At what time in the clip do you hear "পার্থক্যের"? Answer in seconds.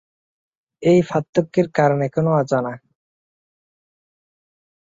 1.09-1.67